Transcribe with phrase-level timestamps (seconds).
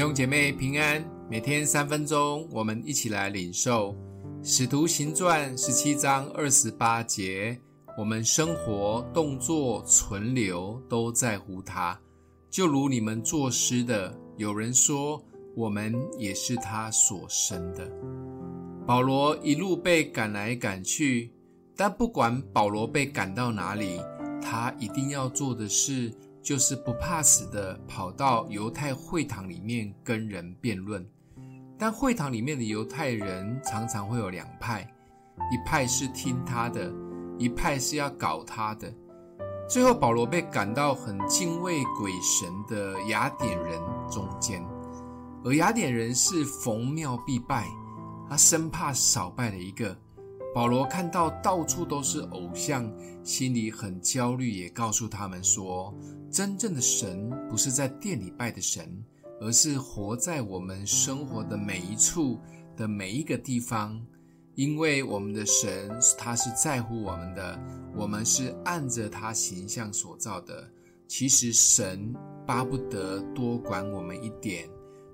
[0.00, 3.92] 弟兄姐妹平安，每天三分钟，我们一起来领受
[4.42, 7.60] 《使徒行传》十七章二十八节。
[7.98, 12.00] 我们生活、动作、存留都在乎他，
[12.48, 15.22] 就如你们作诗的，有人说
[15.54, 17.86] 我们也是他所生的。
[18.86, 21.30] 保罗一路被赶来赶去，
[21.76, 24.00] 但不管保罗被赶到哪里，
[24.40, 26.10] 他一定要做的事
[26.42, 31.06] 就是不怕死的跑到犹太会堂里面跟人辩论。
[31.78, 34.82] 但会堂里面的犹太人常常会有两派，
[35.50, 36.92] 一派是听他的。
[37.38, 38.92] 一派是要搞他的，
[39.66, 44.62] 最后保罗被赶到很敬畏鬼神的雅典人中间，
[45.42, 47.66] 而雅典人是逢庙必拜，
[48.28, 49.96] 他生怕少拜了一个。
[50.52, 55.94] 保罗看到到处都是偶像，心里很焦虑，也告诉他们说，
[56.30, 59.04] 真正的神不是在店里拜的神，
[59.40, 62.40] 而是活在我们生活的每一处
[62.76, 64.00] 的每一个地方。
[64.56, 67.58] 因为我们的神，他是在乎我们的，
[67.96, 70.68] 我们是按着他形象所造的。
[71.06, 72.12] 其实神
[72.46, 74.68] 巴不得多管我们一点，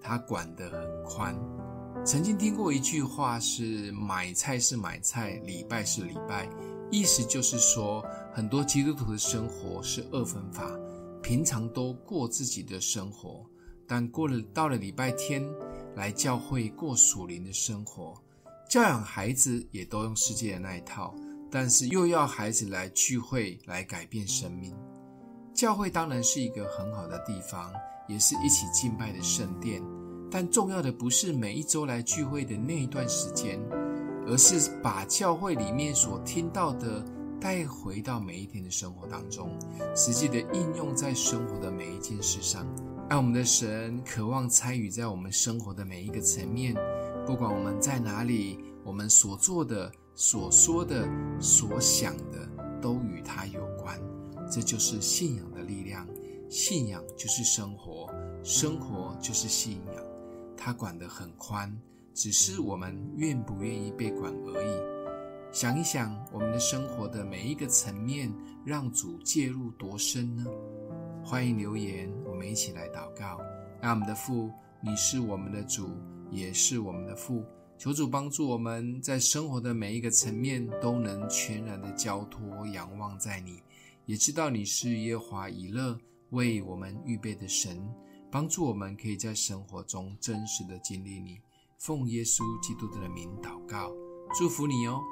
[0.00, 1.34] 他管得很宽。
[2.04, 6.48] 曾经听过一句话是：买菜是买菜，礼拜是礼拜。
[6.90, 10.68] 意思就是说，很多基督徒的生活是二分法，
[11.22, 13.46] 平常都过自己的生活，
[13.86, 15.48] 但过了到了礼拜天
[15.94, 18.14] 来教会过属灵的生活。
[18.68, 21.14] 教养孩子也都用世界的那一套，
[21.50, 24.74] 但是又要孩子来聚会来改变生命。
[25.54, 27.72] 教会当然是一个很好的地方，
[28.08, 29.80] 也是一起敬拜的圣殿。
[30.34, 33.60] 但重要的不是每一周来聚会的那一段时间，
[34.26, 37.04] 而是把教会里面所听到的
[37.38, 39.50] 带回到每一天的生活当中，
[39.94, 42.66] 实际的应用在生活的每一件事上。
[43.10, 46.74] 爱我们的神渴望参与在我们生活的每一个层面。
[47.26, 51.06] 不管我们在哪里，我们所做的、所说的、
[51.38, 52.48] 所想的，
[52.80, 54.00] 都与他有关。
[54.50, 56.08] 这就是信仰的力量。
[56.48, 58.08] 信仰就是生活，
[58.42, 60.01] 生活就是信仰。
[60.64, 61.76] 他管得很宽，
[62.14, 65.52] 只是我们愿不愿意被管而已。
[65.52, 68.32] 想一想，我们的生活的每一个层面，
[68.64, 70.46] 让主介入多深呢？
[71.24, 73.40] 欢迎留言，我们一起来祷告。
[73.80, 75.90] 爱我们的父，你是我们的主。
[76.30, 77.44] 也是我们的父，
[77.76, 83.60] 求主帮助我们在生活的每一个层面都能全然的交托仰望在你，
[84.06, 85.98] 也知道你是耶和华以勒
[86.30, 87.86] 为我们预备的神，
[88.32, 91.38] 帮助我们可以在生活中真实的经历你。
[91.76, 93.92] 奉耶稣基督的名祷告，
[94.38, 95.02] 祝福你哦。